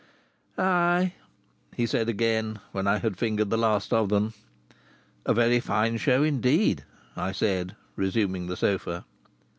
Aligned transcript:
"Ay!" 0.57 1.13
he 1.77 1.85
said 1.85 2.09
again, 2.09 2.59
when 2.71 2.87
I 2.87 2.97
had 2.97 3.19
fingered 3.19 3.51
the 3.51 3.55
last 3.55 3.93
of 3.93 4.09
them. 4.09 4.33
"A 5.27 5.33
very 5.35 5.59
fine 5.59 5.97
show 5.97 6.23
indeed!" 6.23 6.83
I 7.15 7.31
said, 7.31 7.75
resuming 7.95 8.47
the 8.47 8.57
sofa. 8.57 9.05